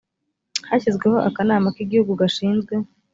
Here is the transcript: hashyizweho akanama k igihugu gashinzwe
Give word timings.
hashyizweho 0.69 1.17
akanama 1.29 1.67
k 1.75 1.77
igihugu 1.85 2.11
gashinzwe 2.21 2.73